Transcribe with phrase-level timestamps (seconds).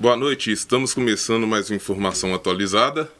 [0.00, 3.10] Boa noite, estamos começando mais uma informação atualizada.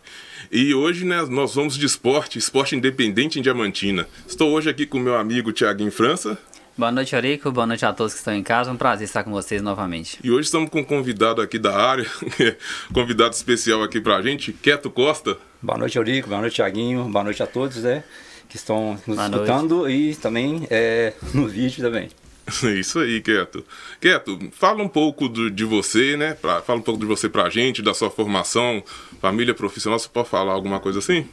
[0.48, 4.06] E hoje né, nós vamos de esporte, esporte independente em Diamantina.
[4.24, 6.38] Estou hoje aqui com meu amigo Tiaguinho França.
[6.76, 7.50] Boa noite, Eurico.
[7.50, 8.70] Boa noite a todos que estão em casa.
[8.70, 10.20] Um prazer estar com vocês novamente.
[10.22, 12.06] E hoje estamos com um convidado aqui da área,
[12.94, 15.36] convidado especial aqui pra gente, Queto Costa.
[15.60, 16.28] Boa noite, Eurico.
[16.28, 17.06] Boa noite, Tiaguinho.
[17.06, 18.04] Boa noite a todos né,
[18.48, 19.96] que estão nos Boa escutando noite.
[19.96, 22.08] e também é, no vídeo também.
[22.78, 23.64] Isso aí, Quieto.
[24.00, 26.34] Quieto, fala um pouco do, de você, né?
[26.34, 28.82] Pra, fala um pouco de você pra gente, da sua formação,
[29.20, 29.98] família profissional.
[29.98, 31.26] Você pode falar alguma coisa assim?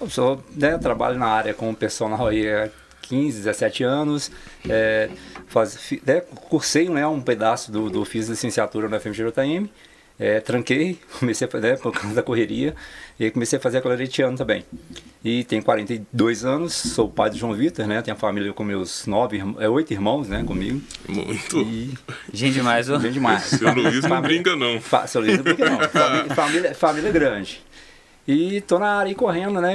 [0.00, 2.70] Eu sou, né, trabalho na área como personal aí há
[3.02, 4.30] 15, 17 anos.
[4.68, 5.10] É,
[5.46, 9.68] faz, né, cursei né, um pedaço do, do fiz licenciatura no FMGJM.
[10.20, 12.74] É, tranquei, comecei a fazer, né, por causa da correria,
[13.18, 13.82] e comecei a fazer
[14.22, 14.62] ano também.
[15.24, 18.02] E tenho 42 anos, sou pai do João Vitor, né?
[18.02, 20.80] Tenho a família com meus nove, é, oito irmãos, né, comigo.
[21.08, 21.60] Muito.
[21.62, 21.94] E...
[22.32, 22.98] Gente demais, ó.
[22.98, 23.44] Gente demais.
[23.44, 24.80] Seu Luiz não brinca, não.
[24.80, 25.06] Fa...
[25.06, 25.80] Seu Luiz não brinca, não.
[25.88, 27.62] Família, família, família grande.
[28.28, 29.74] E tô na área aí correndo, né?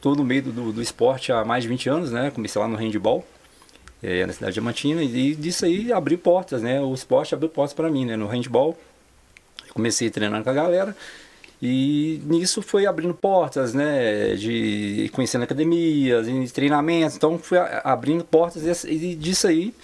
[0.00, 2.30] Tô no meio do, do esporte há mais de 20 anos, né?
[2.30, 3.26] Comecei lá no handball,
[4.02, 6.80] é, na cidade de Diamantina, e disso aí abriu portas, né?
[6.80, 8.16] O esporte abriu portas para mim, né?
[8.16, 8.76] No handball
[9.72, 10.96] comecei treinando com a galera.
[11.60, 19.14] E nisso foi abrindo portas, né, de conhecendo academias, treinamentos, então fui abrindo portas e,
[19.16, 19.74] disso aí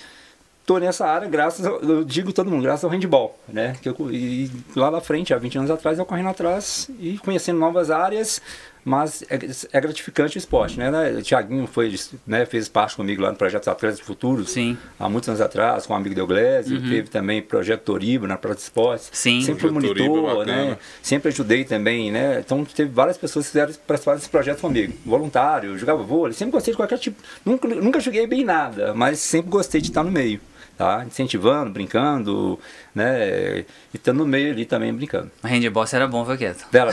[0.65, 3.97] tô nessa área graças, ao, eu digo todo mundo, graças ao handball, né, que eu,
[4.11, 8.41] e lá na frente, há 20 anos atrás, eu correndo atrás e conhecendo novas áreas,
[8.85, 9.39] mas é,
[9.73, 10.91] é, gratificante o esporte, né?
[11.13, 11.95] O Tiaguinho foi,
[12.27, 14.77] né, fez parte comigo lá no projeto Atletas do Futuro, Sim.
[14.99, 16.89] há muitos anos atrás, com o amigo Deuglese, uhum.
[16.89, 19.41] teve também projeto Toriba na Praça de Esportes, Sim.
[19.41, 20.77] sempre fui monitor, né?
[21.03, 22.41] Sempre ajudei também, né?
[22.41, 26.73] Então teve várias pessoas que fizeram participar desse projeto comigo, voluntário, jogava vôlei, sempre gostei
[26.73, 30.41] de qualquer tipo, nunca, nunca joguei bem nada, mas sempre gostei de estar no meio
[30.77, 31.05] tá?
[31.07, 32.59] Incentivando, brincando,
[32.95, 33.65] né?
[33.93, 35.31] E estando no meio ali também brincando.
[35.43, 36.67] O handball era bom, foi quieto.
[36.73, 36.93] Nada.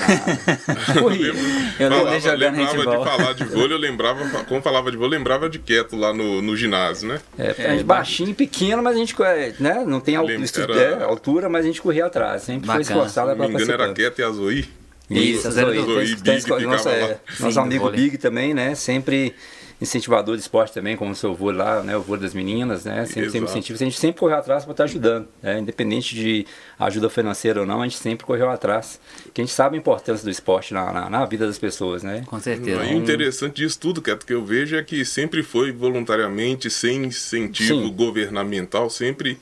[1.00, 1.34] Corria.
[1.80, 3.04] Eu falava, jogando handball.
[3.04, 6.14] de falar de vôlei, eu lembrava, como falava de vôlei, eu lembrava de quieto lá
[6.14, 7.20] no, no ginásio, né?
[7.38, 9.16] É, é, a gente baixinho, pequeno, mas a gente
[9.60, 9.84] né?
[9.86, 11.06] não tem altura, era...
[11.06, 12.44] altura, mas a gente corria atrás.
[12.44, 12.86] Sempre Bacana.
[12.86, 14.70] foi esforçado para me engano, era quieto e a Zoe.
[15.10, 15.82] Isso, a Zoe.
[15.82, 18.76] Zoe, Big, nossa, é, nosso amigo Big também, né?
[18.76, 19.36] Sempre
[19.82, 23.04] incentivador de esporte também, como o seu avô lá, né, o avô das meninas, né,
[23.06, 26.46] sempre, sempre incentiva, a gente sempre correu atrás para estar tá ajudando, né, independente de
[26.78, 29.02] ajuda financeira ou não, a gente sempre correu atrás,
[29.34, 32.24] que a gente sabe a importância do esporte na, na, na vida das pessoas, né.
[32.28, 32.80] Com certeza.
[32.82, 37.94] O interessante disso tudo, que eu vejo é que sempre foi voluntariamente, sem incentivo Sim.
[37.94, 39.40] governamental, sempre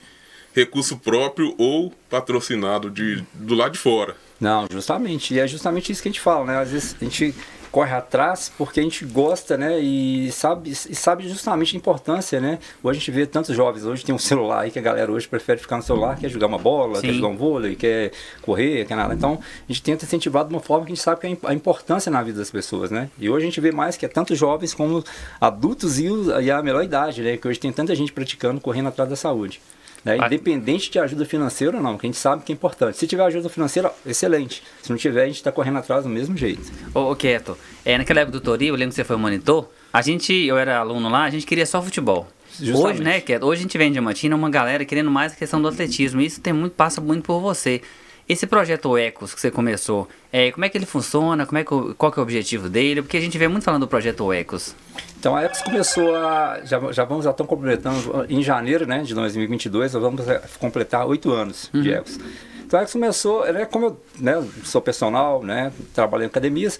[0.55, 4.15] recurso próprio ou patrocinado de, do lado de fora.
[4.39, 5.33] Não, justamente.
[5.33, 6.57] E é justamente isso que a gente fala, né?
[6.59, 7.35] Às vezes a gente
[7.71, 9.79] corre atrás porque a gente gosta, né?
[9.79, 12.59] E sabe, e sabe justamente a importância, né?
[12.81, 15.27] Hoje a gente vê tantos jovens, hoje tem um celular aí que a galera hoje
[15.27, 17.07] prefere ficar no celular, quer jogar uma bola, Sim.
[17.07, 18.11] quer jogar um vôlei, quer
[18.41, 19.13] correr, quer nada.
[19.13, 21.53] Então a gente tenta incentivar de uma forma que a gente sabe que é a
[21.53, 23.09] importância na vida das pessoas, né?
[23.19, 25.03] E hoje a gente vê mais que é tanto jovens como
[25.39, 26.07] adultos e,
[26.41, 27.37] e a melhor idade, né?
[27.37, 29.61] Que hoje tem tanta gente praticando, correndo atrás da saúde.
[30.03, 30.17] Né?
[30.17, 32.97] Independente de ajuda financeira ou não, que a gente sabe que é importante.
[32.97, 34.63] Se tiver ajuda financeira, excelente.
[34.81, 36.71] Se não tiver, a gente está correndo atrás do mesmo jeito.
[36.93, 40.01] Ô, ô Quieto, é, naquela época do Toril, eu lembro que você foi monitor, a
[40.01, 42.27] gente, eu era aluno lá, a gente queria só futebol.
[42.59, 42.95] Justamente.
[42.95, 45.61] Hoje, né, Quieto, hoje a gente vem em Diamantina uma galera querendo mais a questão
[45.61, 46.21] do atletismo.
[46.21, 47.81] Isso tem muito, passa muito por você.
[48.29, 51.47] Esse projeto Ecos que você começou, é, como é que ele funciona?
[51.47, 53.01] Como é que, qual que é o objetivo dele?
[53.01, 54.75] Porque a gente vê muito falando do projeto Ecos.
[55.19, 56.59] Então a Ecos começou a.
[56.63, 61.07] Já, já vamos, já estão completando em janeiro né, de 2022, nós vamos é, completar
[61.07, 61.81] oito anos uhum.
[61.81, 62.19] de Ecos.
[62.63, 66.77] Então a Ecos começou, é como eu né, sou personal, né, trabalho em academias,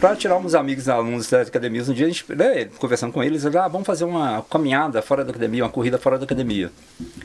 [0.00, 3.44] para tirar uns amigos alunos das academias, um dia a gente, né, conversando com eles,
[3.46, 6.70] ah, vamos fazer uma caminhada fora da academia, uma corrida fora da academia.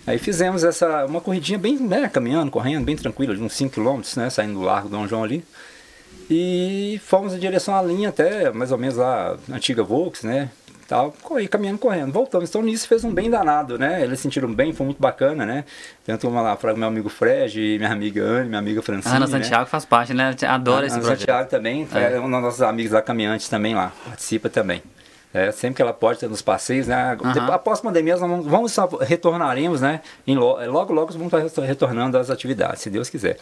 [0.05, 4.01] Aí fizemos essa, uma corridinha bem, né, caminhando, correndo, bem tranquila, de uns 5 km,
[4.17, 5.43] né, saindo do Largo do Dom João ali.
[6.29, 10.49] E fomos em direção à linha até, mais ou menos lá, antiga Volks, né,
[10.89, 12.49] tal, corri, caminhando, correndo, voltamos.
[12.49, 14.01] Então nisso fez um bem danado, né?
[14.01, 15.63] Eles sentiram bem, foi muito bacana, né?
[16.03, 19.15] Tanto uma lá meu amigo Fred, minha amiga Anne, minha amiga Francine.
[19.15, 19.69] Ana Santiago né?
[19.69, 20.35] faz parte, né?
[20.47, 21.19] Adora esse Ana projeto.
[21.19, 22.15] Santiago também, é.
[22.15, 24.81] é um dos nossos amigos lá caminhantes também lá, participa também.
[25.31, 27.15] É, sempre que ela pode ter nos passeios, né?
[27.23, 27.53] Uhum.
[27.53, 30.01] Após a pandemia, nós vamos, vamos retornaremos, né?
[30.25, 33.37] Em lo, logo, logo vamos estar retornando às atividades, se Deus quiser.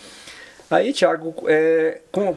[0.69, 2.35] Aí, Thiago, é, com,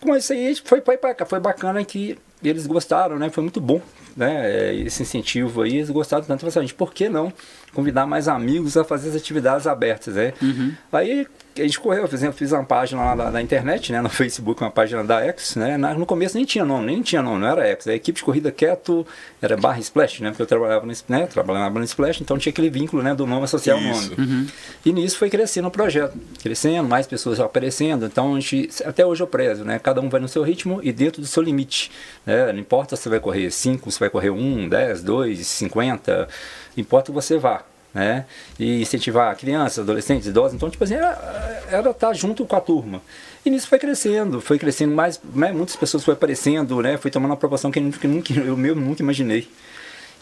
[0.00, 3.30] com isso aí foi, foi, foi bacana que eles gostaram, né?
[3.30, 3.80] Foi muito bom,
[4.16, 4.74] né?
[4.74, 6.40] Esse incentivo aí, eles gostaram tanto.
[6.40, 7.32] Falaram assim, por que não
[7.72, 10.32] convidar mais amigos a fazer as atividades abertas, né?
[10.42, 10.72] Uhum.
[10.92, 11.26] Aí
[11.62, 14.62] a gente correu, por exemplo, fiz uma página lá na, na, internet, né, no Facebook,
[14.62, 17.66] uma página da X, né, no começo nem tinha nome, nem tinha nome, não era
[17.66, 19.06] X, a equipe de corrida quieto
[19.40, 22.70] era barra Splash, né, porque eu trabalhava no, né, trabalhava no Splash, então tinha aquele
[22.70, 24.14] vínculo, né, do nome associado ao nome.
[24.18, 24.46] Uhum.
[24.84, 29.22] E nisso foi crescendo o projeto, crescendo, mais pessoas aparecendo, então a gente, até hoje
[29.22, 31.90] eu prezo, né, cada um vai no seu ritmo e dentro do seu limite,
[32.24, 36.28] né, não importa se você vai correr 5, se vai correr 1, 10, 2, 50,
[36.76, 37.62] importa que você vá,
[37.92, 38.24] né?
[38.58, 40.54] E incentivar crianças, adolescentes, idosos.
[40.54, 43.02] Então, tipo assim, era, era estar tá junto com a turma.
[43.44, 45.52] E nisso foi crescendo, foi crescendo mais, né?
[45.52, 46.96] muitas pessoas foram aparecendo, né?
[46.96, 49.48] Foi tomando uma proporção que eu, nunca, eu mesmo nunca imaginei.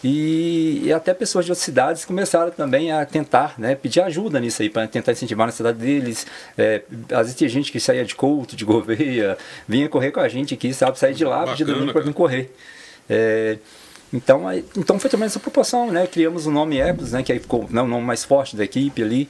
[0.03, 4.61] E, e, até pessoas de outras cidades começaram também a tentar né, pedir ajuda nisso
[4.61, 6.27] aí, para tentar incentivar na cidade deles.
[6.55, 9.37] É, às vezes tinha gente que saía de Couto, de Gouveia,
[9.67, 12.53] vinha correr com a gente aqui, sabe, sair de lá, pedir domingo para vir correr.
[13.09, 13.57] É,
[14.13, 14.43] então,
[14.75, 16.07] então foi também essa proporção, né?
[16.07, 17.23] Criamos o nome Ecos, né?
[17.23, 19.29] Que aí ficou né, o nome mais forte da equipe ali.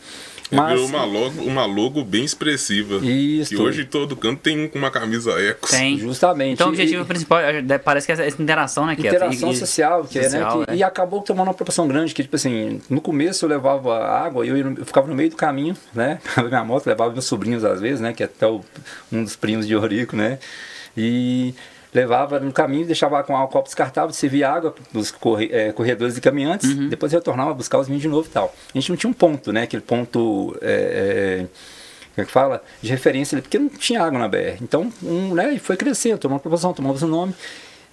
[0.50, 3.06] Mas uma logo, uma logo bem expressiva.
[3.06, 3.50] Isso.
[3.50, 5.72] Que hoje todo canto tem uma camisa Ecos.
[5.72, 5.98] Tem.
[5.98, 6.54] Justamente.
[6.54, 8.96] Então o objetivo e, principal é, parece que é essa interação, né?
[8.96, 10.66] Que interação é, social, que social, é, né?
[10.66, 10.76] Que, é.
[10.78, 14.50] E acabou tomando uma proporção grande, que tipo assim, no começo eu levava água e
[14.50, 16.20] eu, eu, ficava no meio do caminho, né?
[16.48, 18.14] minha moto, levava meus sobrinhos às vezes, né?
[18.14, 18.62] Que é até o,
[19.12, 20.40] um dos primos de Orico, né?
[20.96, 21.54] E
[21.98, 26.70] levava no caminho, deixava com álcool descartável, servia água dos corre, é, corredores e caminhantes,
[26.70, 26.90] uhum.
[26.90, 28.54] depois retornava buscar os vinhos de novo e tal.
[28.74, 29.64] A gente não tinha um ponto, né?
[29.64, 30.56] Aquele ponto.
[30.62, 31.48] É, é,
[32.14, 32.64] como é que fala?
[32.82, 34.62] De referência, porque não tinha água na BR.
[34.62, 37.34] Então, um, né, foi crescendo, tomou uma proporção, tomou o nome.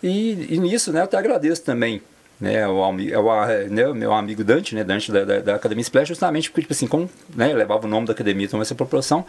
[0.03, 2.01] E, e nisso, né, eu até agradeço também
[2.41, 6.51] né, o, o, né, meu amigo Dante, né, Dante da, da, da, Academia Splash, justamente
[6.51, 9.27] porque, tipo assim, como né, levava o nome da academia, tomou essa proporção,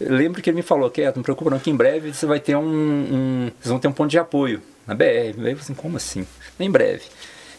[0.00, 2.56] lembro que ele me falou que não preocupa não, que em breve você vai ter
[2.56, 5.04] um, um, vocês vão ter um ponto de apoio na BR.
[5.04, 6.26] Aí eu falei assim, como assim?
[6.58, 7.02] Em breve.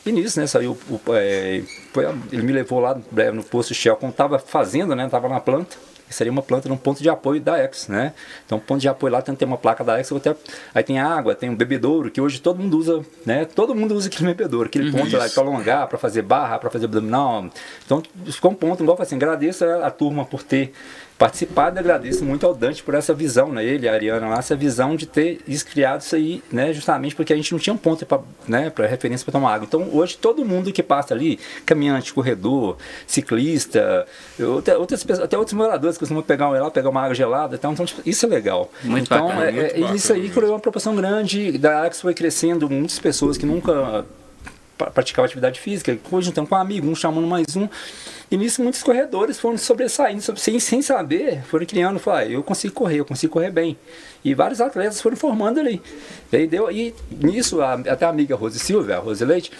[0.05, 3.95] E nisso, né, saiu, o, é, foi, ele me levou lá breve no posto Shell,
[3.95, 5.75] quando estava fazendo, né, estava na planta,
[6.09, 8.13] seria uma planta num ponto de apoio da Ex, né?
[8.45, 10.35] Então, ponto de apoio lá tem, tem uma placa da Ex, até,
[10.73, 13.45] aí tem água, tem um bebedouro, que hoje todo mundo usa, né?
[13.45, 15.17] Todo mundo usa aquele bebedouro, aquele ponto Isso.
[15.17, 17.49] lá para alongar, para fazer barra, para fazer abdominal.
[17.85, 20.71] Então, ficou um ponto, igual assim, agradeço a, a turma por ter
[21.17, 23.63] participado agradeço muito ao Dante por essa visão, né?
[23.63, 26.73] ele, a Ariana lá, essa visão de ter criado isso aí, né?
[26.73, 29.65] justamente porque a gente não tinha um ponto para né, referência para tomar água.
[29.65, 32.77] Então hoje todo mundo que passa ali, caminhante, corredor,
[33.07, 34.05] ciclista,
[34.77, 37.85] outras pessoas, até outros moradores que costumam pegar lá, pegar uma água gelada, então, então
[37.85, 38.69] tipo, isso é legal.
[38.83, 41.91] Muito então bacana, é, muito é, bacana, isso aí criou uma proporção grande, da água
[41.91, 44.05] foi crescendo, muitas pessoas que nunca
[44.93, 47.67] praticavam atividade física, hoje então com um amigo, um chamando mais um.
[48.29, 52.73] E nisso muitos corredores foram sobressaindo, sem, sem saber, foram criando, falaram, ah, eu consigo
[52.73, 53.77] correr, eu consigo correr bem.
[54.23, 55.81] E vários atletas foram formando ali.
[56.31, 59.51] E, aí deu, e nisso, a, até a amiga Rose Silva, a Rose Leite,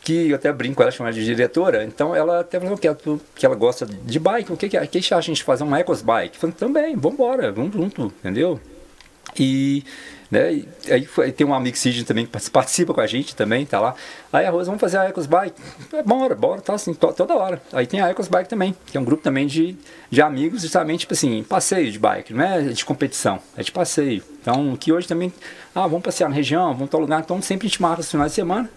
[0.00, 2.98] que eu até brinco, ela chama de diretora, então ela até falou que ela,
[3.34, 5.78] que ela gosta de bike, o que, que, que, que acha a gente fazer uma
[5.78, 6.38] Ecos Bike?
[6.52, 8.60] Também, vamos embora, vamos junto, entendeu?
[9.38, 9.84] E
[10.30, 10.52] né?
[10.52, 13.80] E aí foi, tem um amigo Sidney também que participa com a gente também, tá
[13.80, 13.94] lá.
[14.32, 15.60] Aí a Rosa, vamos fazer a Ecos Bike.
[15.92, 17.60] É, bora, bora, tá assim, to, toda hora.
[17.72, 19.76] Aí tem a Ecos Bike também, que é um grupo também de,
[20.10, 24.22] de amigos, justamente, tipo assim, passeio de bike, não é de competição, é de passeio.
[24.40, 25.32] Então, que hoje também,
[25.74, 28.32] ah, vamos passear na região, vamos tal lugar, então sempre a gente marca os finais
[28.32, 28.70] de semana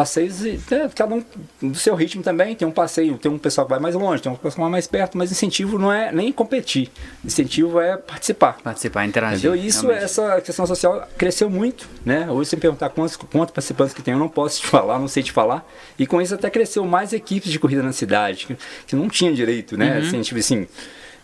[0.00, 1.22] passeios, é, cada um
[1.60, 2.54] do seu ritmo também.
[2.54, 4.70] Tem um passeio, tem um pessoal que vai mais longe, tem um pessoal que vai
[4.70, 6.90] mais perto, mas incentivo não é nem competir.
[7.22, 8.56] Incentivo é participar.
[8.62, 9.50] Participar, interagir.
[9.50, 9.54] Entendeu?
[9.54, 10.04] Isso, realmente.
[10.04, 12.30] essa questão social cresceu muito, né?
[12.30, 15.08] Hoje, se me perguntar quantos, quantos participantes que tem, eu não posso te falar, não
[15.08, 15.66] sei te falar.
[15.98, 19.32] E com isso até cresceu mais equipes de corrida na cidade, que, que não tinha
[19.32, 19.98] direito, né?
[19.98, 20.06] Uhum.
[20.06, 20.66] Assim, tipo assim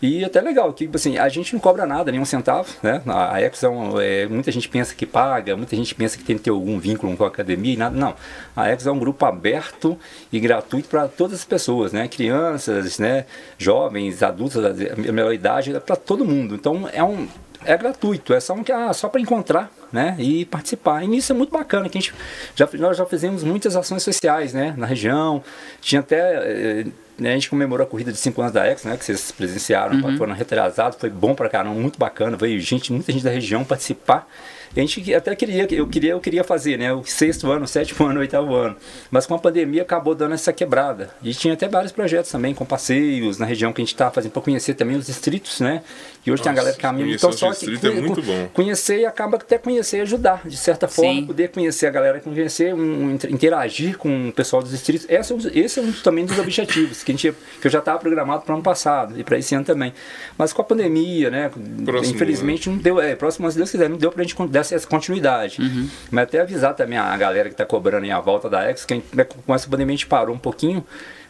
[0.01, 3.01] e até legal, que assim, a gente não cobra nada, nenhum centavo, né?
[3.07, 6.37] A Ecos é, um, é, muita gente pensa que paga, muita gente pensa que tem
[6.37, 7.95] que ter algum vínculo com a academia e nada.
[7.95, 8.13] Não.
[8.55, 9.97] A Ecos é um grupo aberto
[10.31, 12.07] e gratuito para todas as pessoas, né?
[12.07, 13.25] Crianças, né?
[13.57, 16.53] Jovens, adultos, a melhor idade, para todo mundo.
[16.55, 17.27] Então é um
[17.65, 21.03] é gratuito, é só, um, ah, só para encontrar né, e participar.
[21.03, 22.13] E isso é muito bacana, que a gente
[22.55, 25.43] já, nós já fizemos muitas ações sociais né, na região,
[25.81, 26.35] tinha até.
[26.35, 26.85] Eh,
[27.19, 28.97] a gente comemorou a corrida de 5 anos da Ex, né?
[28.97, 30.17] Que vocês presenciaram, uhum.
[30.17, 32.37] foram retrasados, foi bom pra caramba, muito bacana.
[32.37, 34.27] Veio gente, muita gente da região participar
[34.75, 36.93] a gente até queria, eu queria, eu queria fazer, né?
[36.93, 38.75] O sexto ano, o sétimo ano, o oitavo ano.
[39.09, 41.09] Mas com a pandemia acabou dando essa quebrada.
[41.23, 44.31] E tinha até vários projetos também, com passeios na região que a gente estava fazendo
[44.31, 45.81] para conhecer também os distritos, né?
[46.25, 47.15] E hoje Nossa, tem a galera que caminha.
[47.15, 48.49] Então só que é muito bom.
[48.53, 51.25] conhecer e acaba até conhecer e ajudar, de certa forma, Sim.
[51.25, 55.07] poder conhecer a galera, conhecer, um, interagir com o pessoal dos distritos.
[55.09, 57.79] Esse é um, esse é um também dos objetivos que, a gente, que eu já
[57.79, 59.93] estava programado para o ano passado e para esse ano também.
[60.37, 61.49] Mas com a pandemia, né?
[61.85, 62.75] Próximo infelizmente ano.
[62.75, 62.99] não deu.
[62.99, 65.61] É, próximo, se Deus quiser, não deu para a gente desse essa continuidade.
[65.61, 65.89] Uhum.
[66.11, 68.93] Mas até avisar também a galera que está cobrando em a volta da X, que
[68.93, 70.83] a gente, né, com essa pandemia a gente parou um pouquinho,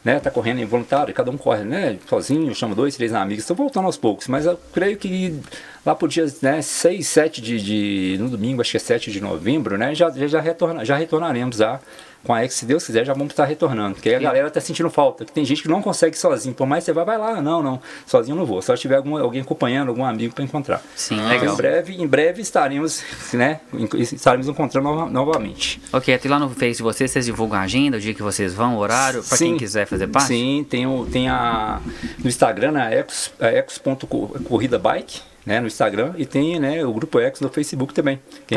[0.03, 0.19] né?
[0.19, 1.97] Tá correndo involuntário, cada um corre, né?
[2.07, 5.39] Sozinho, chama dois, três amigos, estão voltando aos poucos, mas eu creio que
[5.85, 8.17] lá por dia né, 6, 7 de, de.
[8.19, 9.93] no domingo, acho que é 7 de novembro, né?
[9.93, 11.79] Já, já, retorna, já retornaremos já
[12.27, 13.95] com a X, se Deus quiser, já vamos estar retornando.
[13.95, 15.23] Porque a galera está sentindo falta.
[15.23, 16.53] Tem gente que não consegue sozinho.
[16.53, 17.41] Por mais que você vai, vai lá.
[17.41, 17.79] Não, não.
[18.05, 18.61] Sozinho eu não vou.
[18.61, 20.83] Só se tiver algum, alguém acompanhando, algum amigo para encontrar.
[20.93, 21.53] Sim, ah, legal.
[21.53, 23.61] Em breve, em breve estaremos, né?
[23.95, 25.81] Estaremos encontrando nova, novamente.
[25.93, 28.53] Ok, até lá no Face de vocês, vocês divulgam a agenda, o dia que vocês
[28.53, 30.27] vão, o horário, para quem quiser fazer parte?
[30.27, 31.79] Sim, tem, o, tem a.
[32.19, 32.93] No Instagram, a
[33.53, 35.21] ex.corridabike.
[35.45, 38.19] Né, no Instagram e tem né, o Grupo X no Facebook também.
[38.29, 38.41] Quem